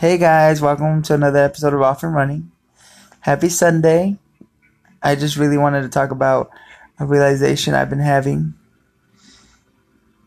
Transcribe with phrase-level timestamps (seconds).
[0.00, 2.50] Hey guys, welcome to another episode of Off and Running.
[3.20, 4.16] Happy Sunday.
[5.02, 6.48] I just really wanted to talk about
[6.98, 8.54] a realization I've been having.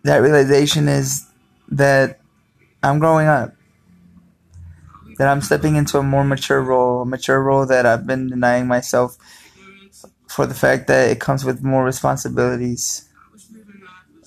[0.04, 1.26] That realization is
[1.70, 2.20] that
[2.84, 3.56] I'm growing up.
[5.18, 8.68] That I'm stepping into a more mature role, a mature role that I've been denying
[8.68, 9.18] myself
[10.28, 13.10] for the fact that it comes with more responsibilities.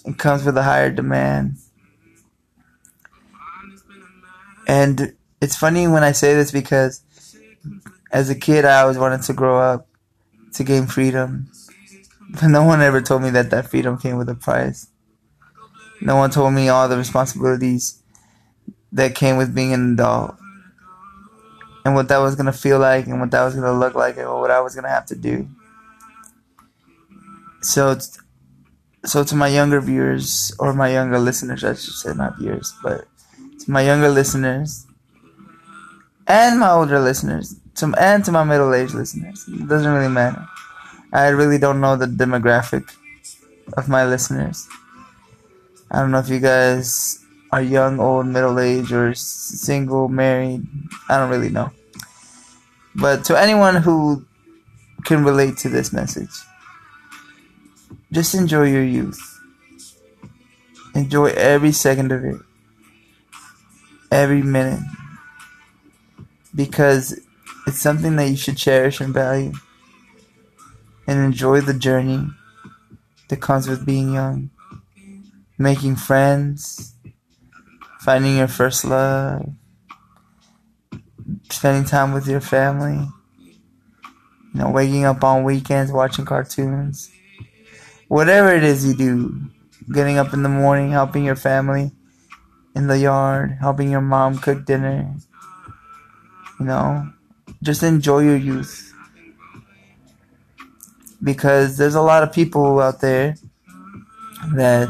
[0.05, 1.59] It comes with a higher demand.
[4.67, 5.15] And
[5.47, 7.01] it's funny when I say this because
[8.11, 9.87] as a kid, I always wanted to grow up
[10.55, 11.49] to gain freedom.
[12.31, 14.89] But no one ever told me that that freedom came with a price.
[16.01, 18.03] No one told me all the responsibilities
[18.91, 20.35] that came with being an adult.
[21.85, 23.95] And what that was going to feel like and what that was going to look
[23.95, 25.49] like and what I was going to have to do.
[27.63, 27.97] So,
[29.05, 33.07] so to my younger viewers or my younger listeners, I should say, not viewers, but
[33.61, 34.86] to my younger listeners
[36.27, 40.47] and my older listeners, to and to my middle-aged listeners, it doesn't really matter.
[41.13, 42.91] I really don't know the demographic
[43.77, 44.69] of my listeners.
[45.91, 50.67] I don't know if you guys are young, old, middle-aged, or single, married.
[51.09, 51.71] I don't really know.
[52.95, 54.25] But to anyone who
[55.05, 56.33] can relate to this message,
[58.11, 59.21] just enjoy your youth.
[60.95, 62.41] Enjoy every second of it
[64.11, 64.81] every minute
[66.57, 67.21] because
[67.67, 69.53] it's something that you should cherish and value
[71.07, 72.27] and enjoy the journey
[73.29, 74.51] that comes with being young,
[75.59, 76.95] making friends,
[78.01, 79.47] finding your first love,
[81.51, 83.07] spending time with your family,
[84.55, 87.11] you know, waking up on weekends watching cartoons,
[88.09, 89.41] whatever it is you do,
[89.93, 91.91] getting up in the morning, helping your family
[92.75, 95.15] in the yard, helping your mom cook dinner.
[96.59, 97.13] You know,
[97.63, 98.93] just enjoy your youth.
[101.23, 103.37] Because there's a lot of people out there
[104.55, 104.89] that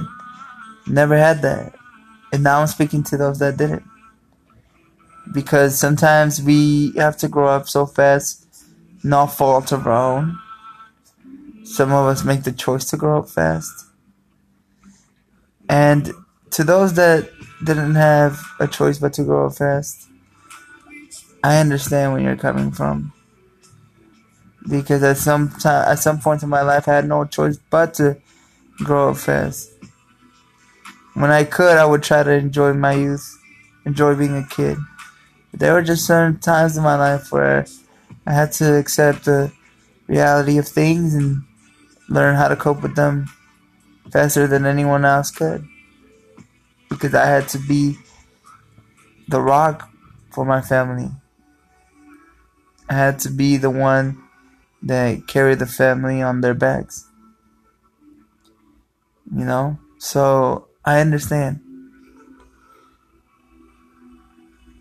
[0.86, 1.74] never had that.
[2.32, 3.84] And now I'm speaking to those that didn't.
[5.32, 8.46] Because sometimes we have to grow up so fast,
[9.02, 10.38] not fault of our own.
[11.64, 13.86] Some of us make the choice to grow up fast.
[15.68, 16.12] And
[16.50, 17.28] to those that
[17.64, 20.08] didn't have a choice but to grow up fast.
[21.46, 23.12] I understand where you're coming from.
[24.68, 27.94] Because at some time, at some point in my life, I had no choice but
[27.94, 28.16] to
[28.78, 29.70] grow up fast.
[31.14, 33.38] When I could, I would try to enjoy my youth,
[33.84, 34.76] enjoy being a kid.
[35.52, 37.64] But there were just certain times in my life where
[38.26, 39.52] I had to accept the
[40.08, 41.44] reality of things and
[42.08, 43.26] learn how to cope with them
[44.10, 45.64] faster than anyone else could
[46.88, 47.98] because I had to be
[49.28, 49.88] the rock
[50.32, 51.12] for my family.
[52.88, 54.22] Had to be the one
[54.82, 57.08] that carried the family on their backs.
[59.32, 59.78] You know?
[59.98, 61.60] So I understand.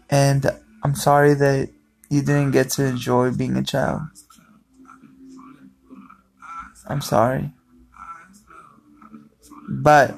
[0.09, 0.45] And
[0.83, 1.69] I'm sorry that
[2.09, 4.01] you didn't get to enjoy being a child.
[6.87, 7.51] I'm sorry.
[9.67, 10.15] But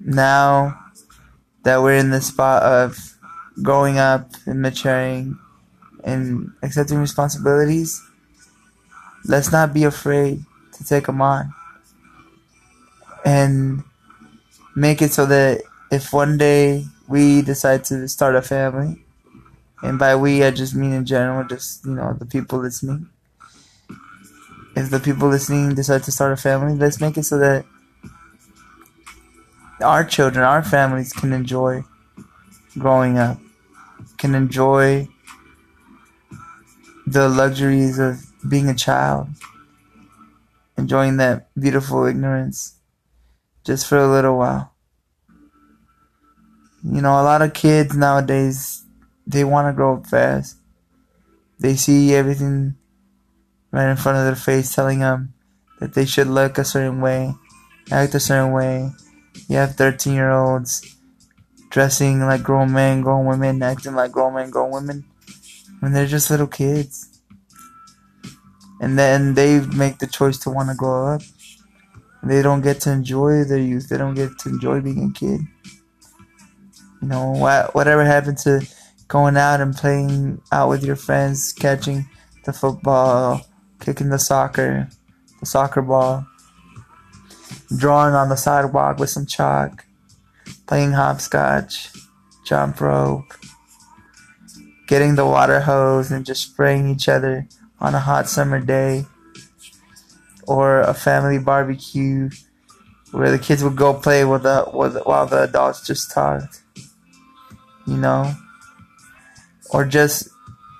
[0.00, 0.78] now
[1.62, 3.14] that we're in the spot of
[3.62, 5.38] growing up and maturing
[6.04, 8.02] and accepting responsibilities,
[9.24, 11.52] let's not be afraid to take them on
[13.24, 13.82] and
[14.76, 19.02] make it so that if one day we decide to start a family,
[19.82, 23.08] and by we I just mean in general, just you know the people listening.
[24.76, 27.64] If the people listening decide to start a family, let's make it so that
[29.82, 31.84] our children, our families can enjoy
[32.78, 33.38] growing up,
[34.16, 35.08] can enjoy
[37.12, 39.28] the luxuries of being a child,
[40.76, 42.76] enjoying that beautiful ignorance
[43.64, 44.74] just for a little while.
[46.84, 48.84] You know, a lot of kids nowadays,
[49.26, 50.58] they want to grow up fast.
[51.58, 52.76] They see everything
[53.70, 55.32] right in front of their face telling them
[55.80, 57.34] that they should look a certain way,
[57.90, 58.92] act a certain way,
[59.48, 60.96] you have 13 year olds
[61.70, 65.04] dressing like grown men, grown women, acting like grown men, grown women
[65.80, 67.20] when they're just little kids.
[68.80, 71.22] And then they make the choice to want to grow up.
[72.22, 73.88] They don't get to enjoy their youth.
[73.88, 75.40] They don't get to enjoy being a kid.
[77.02, 77.74] You know, what?
[77.74, 78.66] whatever happened to
[79.06, 82.08] going out and playing out with your friends, catching
[82.44, 83.46] the football,
[83.80, 84.88] kicking the soccer,
[85.40, 86.26] the soccer ball
[87.76, 89.84] drawing on the sidewalk with some chalk,
[90.66, 91.90] playing hopscotch,
[92.44, 93.34] jump rope,
[94.88, 97.46] getting the water hose and just spraying each other
[97.78, 99.06] on a hot summer day,
[100.48, 102.30] or a family barbecue
[103.12, 106.62] where the kids would go play with the, with, while the adults just talked,
[107.86, 108.34] you know,
[109.70, 110.28] or just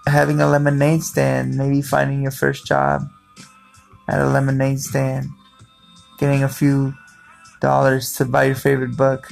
[0.06, 3.02] having a lemonade stand, maybe finding your first job
[4.08, 5.28] at a lemonade stand,
[6.18, 6.94] getting a few
[7.60, 9.28] dollars to buy your favorite book,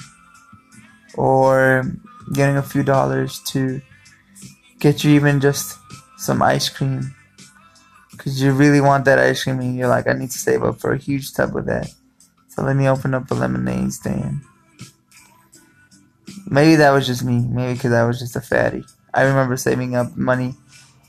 [1.14, 1.82] or
[2.34, 3.81] getting a few dollars to
[4.78, 5.78] get you even just
[6.19, 7.14] some ice cream.
[8.11, 10.81] Because you really want that ice cream and you're like, I need to save up
[10.81, 11.90] for a huge tub of that.
[12.49, 14.40] So let me open up a lemonade stand.
[16.49, 17.40] Maybe that was just me.
[17.40, 18.84] Maybe because I was just a fatty.
[19.12, 20.55] I remember saving up money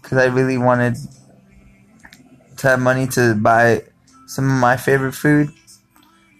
[0.01, 0.95] because I really wanted
[2.57, 3.83] to have money to buy
[4.25, 5.51] some of my favorite food.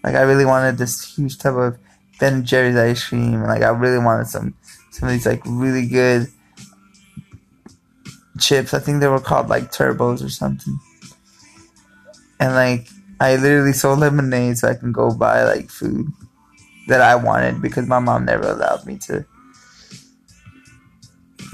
[0.02, 1.78] Like I really wanted this huge tub of
[2.20, 3.42] Ben and Jerry's ice cream.
[3.42, 4.54] Like I really wanted some
[4.90, 6.28] some of these like really good
[8.38, 8.74] chips.
[8.74, 10.78] I think they were called like turbos or something.
[12.40, 12.88] And like
[13.20, 16.06] I literally sold lemonade so I can go buy like food
[16.86, 19.26] that I wanted because my mom never allowed me to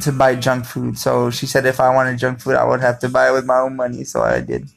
[0.02, 0.98] to buy junk food.
[0.98, 3.46] So she said if I wanted junk food I would have to buy it with
[3.46, 4.68] my own money, so I did.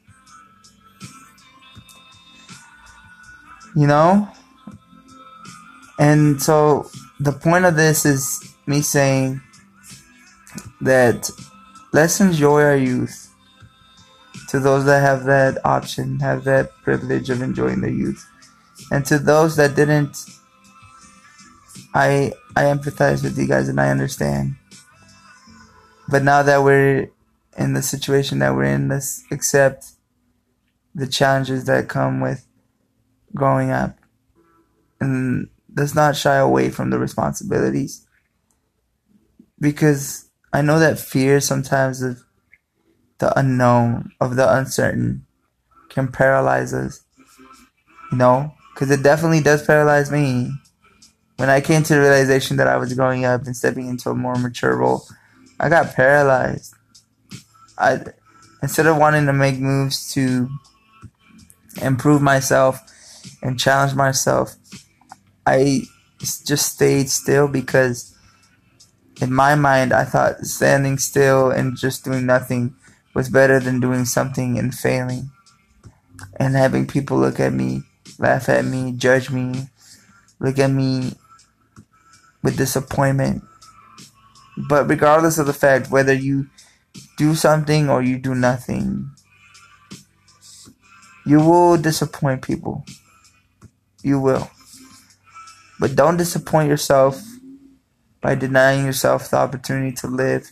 [3.76, 4.30] You know?
[6.00, 6.90] And so
[7.20, 9.42] the point of this is me saying
[10.82, 11.30] that
[11.98, 13.34] let's enjoy our youth
[14.50, 18.24] to those that have that option, have that privilege of enjoying their youth.
[18.92, 20.16] And to those that didn't,
[21.96, 24.58] I I empathize with you guys and I understand.
[26.08, 27.10] But now that we're
[27.58, 29.94] in the situation that we're in, let's accept
[30.94, 32.46] the challenges that come with
[33.34, 33.98] growing up.
[35.02, 38.06] And let's not shy away from the responsibilities.
[39.60, 42.24] Because I know that fear sometimes of
[43.20, 45.26] the unknown, of the uncertain,
[45.90, 47.04] can paralyze us.
[48.12, 48.54] You know?
[48.74, 50.52] Because it definitely does paralyze me.
[51.38, 54.16] When I came to the realization that I was growing up and stepping into a
[54.16, 55.04] more mature role,
[55.60, 56.74] I got paralyzed.
[57.78, 58.02] I
[58.64, 60.50] instead of wanting to make moves to
[61.82, 62.80] improve myself
[63.44, 64.56] and challenge myself,
[65.46, 65.84] I
[66.20, 68.17] just stayed still because
[69.22, 72.76] in my mind I thought standing still and just doing nothing
[73.14, 75.32] was better than doing something and failing
[76.40, 77.84] and having people look at me,
[78.20, 79.70] laugh at me, judge me,
[80.40, 81.14] look at me
[82.44, 83.44] with disappointment.
[84.70, 86.48] But regardless of the fact whether you
[87.18, 89.12] do something or you do nothing,
[91.26, 92.86] you will disappoint people.
[94.02, 94.50] You will.
[95.80, 97.22] But don't disappoint yourself
[98.22, 100.52] by denying yourself the opportunity to live.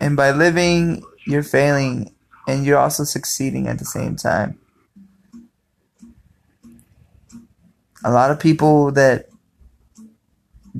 [0.00, 2.14] And by living, you're failing
[2.46, 4.58] and you're also succeeding at the same time.
[8.04, 9.28] A lot of people that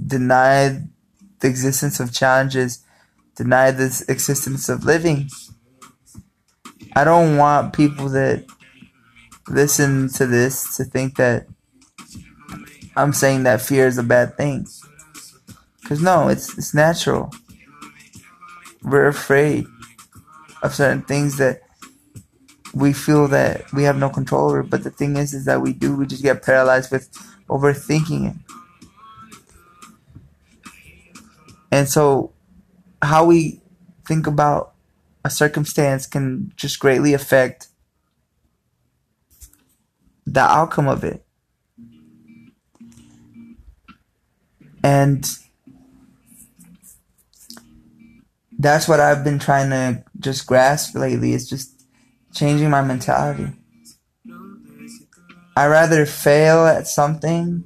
[0.07, 0.83] deny
[1.41, 2.85] the existence of challenges,
[3.35, 5.31] deny the existence of living.
[6.95, 8.45] I don't want people that
[9.49, 11.47] listen to this to think that
[12.97, 14.67] I'm saying that fear is a bad thing.
[15.85, 17.31] Cause no, it's it's natural.
[18.83, 19.67] We're afraid
[20.63, 21.61] of certain things that
[22.75, 24.63] we feel that we have no control over.
[24.63, 25.95] But the thing is, is that we do.
[25.95, 27.11] We just get paralyzed with
[27.49, 28.37] overthinking it.
[31.71, 32.33] And so,
[33.03, 33.61] how we
[34.07, 34.75] think about
[35.25, 37.69] a circumstance can just greatly affect
[40.27, 41.25] the outcome of it.
[44.83, 45.27] And
[48.65, 51.35] that's what I've been trying to just grasp lately.
[51.35, 51.85] It's just
[52.33, 53.49] changing my mentality.
[55.57, 57.63] I rather fail at something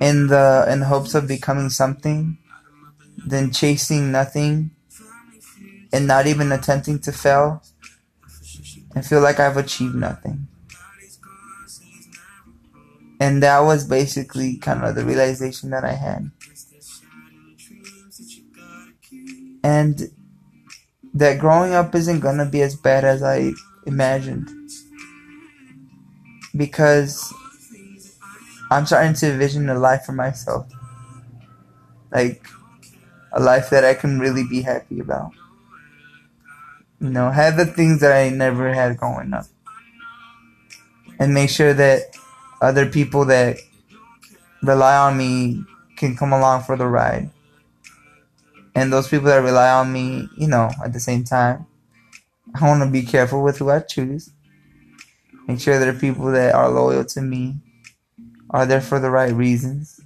[0.00, 2.36] in the in hopes of becoming something
[3.26, 4.72] than chasing nothing
[5.92, 7.62] and not even attempting to fail
[8.94, 10.48] and feel like I've achieved nothing.
[13.18, 16.30] And that was basically kind of the realization that I had.
[19.62, 20.10] And
[21.14, 23.52] that growing up isn't gonna be as bad as I
[23.86, 24.48] imagined.
[26.56, 27.32] Because
[28.70, 30.66] I'm starting to envision a life for myself.
[32.10, 32.46] Like,
[33.32, 35.32] a life that I can really be happy about.
[37.00, 39.46] You know, have the things that I never had growing up.
[41.18, 42.16] And make sure that
[42.60, 43.58] other people that
[44.62, 45.64] rely on me
[45.96, 47.30] can come along for the ride.
[48.74, 51.66] And those people that rely on me, you know, at the same time.
[52.54, 54.30] I want to be careful with who I choose.
[55.46, 57.56] Make sure that the people that are loyal to me
[58.50, 60.00] are there for the right reasons.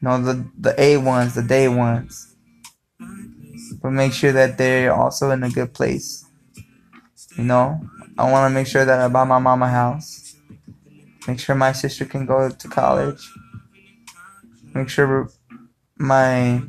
[0.00, 2.34] You know, the, the A ones, the day ones.
[3.82, 6.24] But make sure that they're also in a good place.
[7.36, 7.80] You know,
[8.18, 10.34] I want to make sure that I buy my mama a house.
[11.28, 13.30] Make sure my sister can go to college.
[14.74, 15.30] Make sure
[15.96, 16.62] my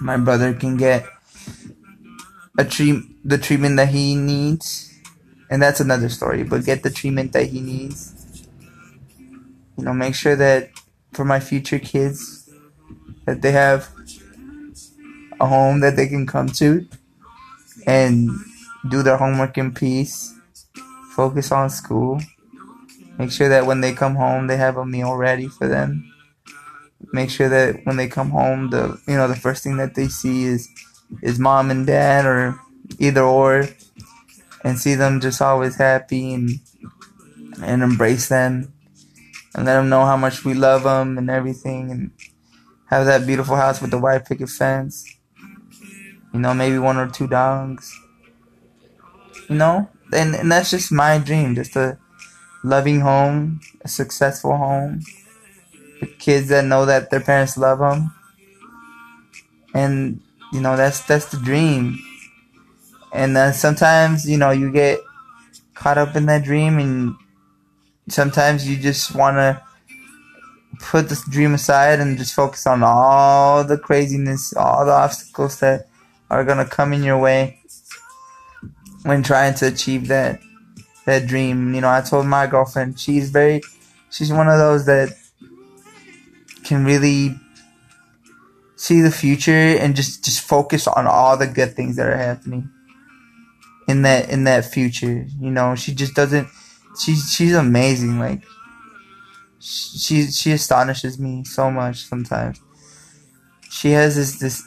[0.00, 1.06] my brother can get
[2.58, 4.98] a treat the treatment that he needs,
[5.50, 6.42] and that's another story.
[6.42, 8.46] But get the treatment that he needs.
[9.76, 10.70] You know, make sure that
[11.12, 12.50] for my future kids
[13.26, 13.88] that they have
[15.40, 16.86] a home that they can come to
[17.86, 18.30] and
[18.88, 20.34] do their homework in peace.
[21.14, 22.20] Focus on school.
[23.18, 26.09] Make sure that when they come home, they have a meal ready for them
[27.12, 30.08] make sure that when they come home, the you know the first thing that they
[30.08, 30.68] see is
[31.22, 32.58] is mom and dad or
[32.98, 33.68] either or,
[34.64, 36.50] and see them just always happy and
[37.62, 38.72] and embrace them
[39.54, 42.10] and let them know how much we love them and everything and
[42.86, 45.16] have that beautiful house with the white picket fence.
[46.32, 47.96] You know, maybe one or two dogs.
[49.48, 51.98] You know, and and that's just my dream, just a
[52.62, 55.00] loving home, a successful home
[56.18, 58.12] kids that know that their parents love them,
[59.74, 60.20] and
[60.52, 61.98] you know that's that's the dream.
[63.12, 65.00] And uh, sometimes you know you get
[65.74, 67.14] caught up in that dream, and
[68.08, 69.62] sometimes you just want to
[70.80, 75.88] put this dream aside and just focus on all the craziness, all the obstacles that
[76.30, 77.58] are gonna come in your way
[79.02, 80.40] when trying to achieve that
[81.06, 81.74] that dream.
[81.74, 83.62] You know, I told my girlfriend she's very
[84.10, 85.10] she's one of those that
[86.70, 87.34] can really
[88.76, 89.50] see the future
[89.82, 92.70] and just just focus on all the good things that are happening
[93.88, 95.26] in that in that future.
[95.40, 96.46] You know she just doesn't
[97.02, 98.44] she's she's amazing like
[99.58, 102.60] she she astonishes me so much sometimes.
[103.68, 104.62] She has this this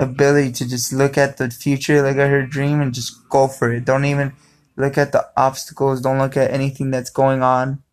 [0.00, 3.72] ability to just look at the future look at her dream and just go for
[3.72, 3.84] it.
[3.84, 4.32] Don't even
[4.74, 6.00] look at the obstacles.
[6.00, 7.84] Don't look at anything that's going on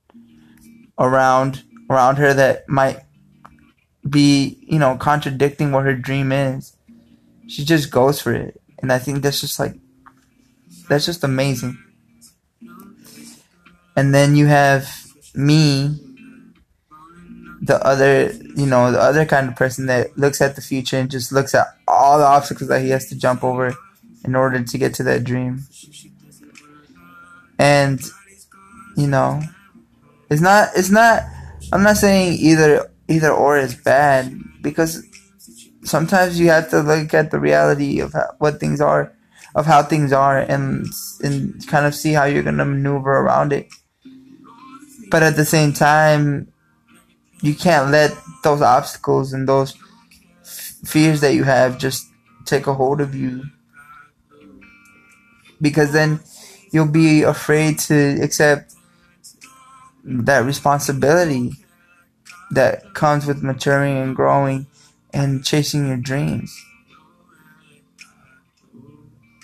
[0.98, 3.03] around around her that might
[4.07, 6.75] be, you know, contradicting what her dream is.
[7.48, 8.60] She just goes for it.
[8.79, 9.75] And I think that's just like,
[10.89, 11.77] that's just amazing.
[13.95, 14.89] And then you have
[15.33, 16.00] me,
[17.62, 21.10] the other, you know, the other kind of person that looks at the future and
[21.10, 23.74] just looks at all the obstacles that he has to jump over
[24.25, 25.65] in order to get to that dream.
[27.57, 28.01] And,
[28.98, 29.41] you know,
[30.29, 31.24] it's not, it's not,
[31.72, 35.03] I'm not saying either either or is bad because
[35.83, 39.13] sometimes you have to look at the reality of how, what things are,
[39.55, 40.88] of how things are, and
[41.22, 43.67] and kind of see how you're gonna maneuver around it.
[45.12, 46.51] But at the same time,
[47.41, 48.12] you can't let
[48.43, 49.75] those obstacles and those
[50.41, 52.07] f- fears that you have just
[52.45, 53.43] take a hold of you,
[55.62, 56.19] because then
[56.72, 58.74] you'll be afraid to accept
[60.03, 61.62] that responsibility
[62.53, 64.67] that comes with maturing and growing
[65.13, 66.55] and chasing your dreams.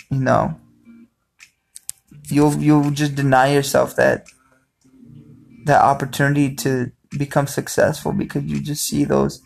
[0.10, 0.60] You know,
[2.30, 4.26] you'll you'll just deny yourself that
[5.66, 9.42] that opportunity to become successful because you just see those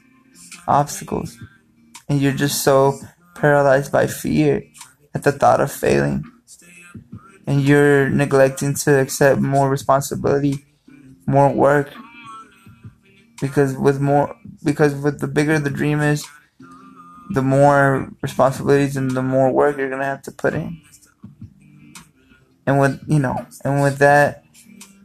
[0.67, 1.37] obstacles
[2.07, 2.99] and you're just so
[3.35, 4.63] paralyzed by fear
[5.13, 6.23] at the thought of failing
[7.45, 10.65] and you're neglecting to accept more responsibility
[11.25, 11.93] more work
[13.41, 16.25] because with more because with the bigger the dream is
[17.31, 20.81] the more responsibilities and the more work you're gonna have to put in.
[22.65, 24.43] And with you know and with that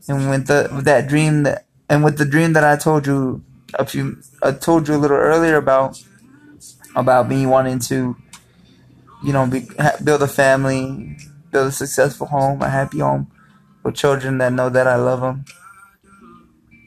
[0.08, 3.42] and with the with that dream that and with the dream that I told you
[3.74, 6.02] a few I told you a little earlier about
[6.94, 8.16] about me wanting to
[9.24, 9.68] you know be,
[10.04, 11.16] build a family
[11.50, 13.30] build a successful home a happy home
[13.82, 15.44] with children that know that I love them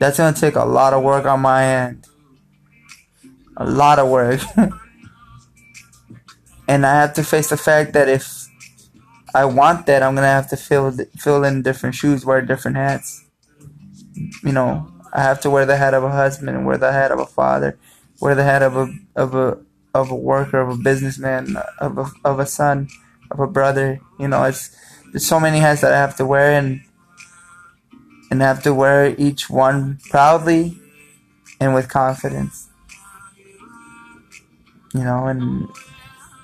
[0.02, 2.08] that's gonna take a lot of work on my end.
[3.56, 4.42] A lot of work.
[6.68, 8.48] and I have to face the fact that if
[9.36, 13.26] I want that, I'm gonna have to fill fill in different shoes, wear different hats.
[14.44, 17.20] You know, I have to wear the hat of a husband, wear the hat of
[17.20, 17.78] a father,
[18.20, 19.60] wear the hat of a of a
[19.94, 22.88] of a worker, of a businessman, of a of a son,
[23.30, 24.02] of a brother.
[24.20, 24.76] You know, it's
[25.12, 26.82] there's so many hats that I have to wear, and
[28.32, 30.80] and have to wear each one proudly
[31.60, 32.70] and with confidence.
[34.94, 35.70] You know, and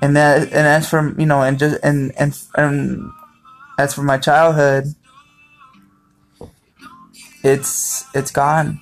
[0.02, 3.10] And that and as for you know and just and and and
[3.80, 4.94] as for my childhood,
[7.44, 8.80] it's it's gone.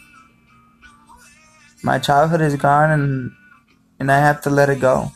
[1.83, 3.31] My childhood is gone and
[3.99, 5.11] and I have to let it go.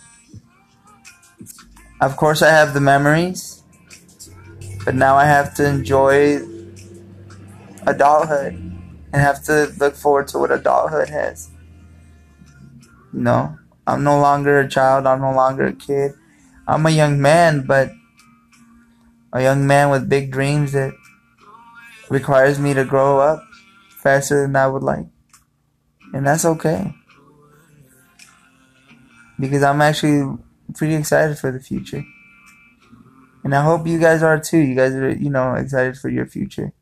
[2.00, 3.62] Of course I have the memories,
[4.86, 6.40] but now I have to enjoy
[7.88, 11.50] adulthood and have to look forward to what adulthood has.
[13.14, 13.58] You know,
[13.88, 16.14] I'm no longer a child, I'm no longer a kid.
[16.68, 17.92] I'm a young man, but
[19.34, 20.94] a young man with big dreams that
[22.10, 23.44] requires me to grow up
[23.90, 25.08] faster than I would like.
[26.14, 26.94] And that's okay.
[29.40, 30.38] Because I'm actually
[30.76, 32.04] pretty excited for the future.
[33.44, 34.58] And I hope you guys are too.
[34.58, 36.74] You guys are, you know, excited for your future.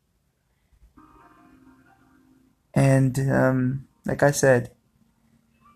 [2.77, 4.69] And um, like I said,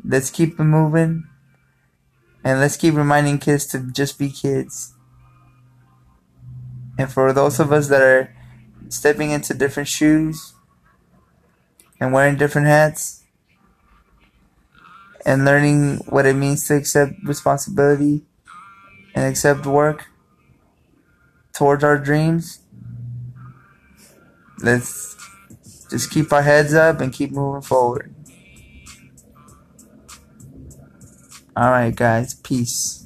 [0.05, 1.27] let's keep it moving.
[2.43, 4.93] And let's keep reminding kids to just be kids.
[6.99, 8.35] And for those of us that are
[8.89, 10.53] stepping into different shoes
[11.99, 13.23] and wearing different hats
[15.25, 18.21] and learning what it means to accept responsibility
[19.15, 20.05] and accept work
[21.51, 22.59] towards our dreams,
[24.59, 25.20] let's
[25.91, 28.15] just keep our heads up and keep moving forward.
[31.55, 32.33] Alright, guys.
[32.33, 33.00] Peace.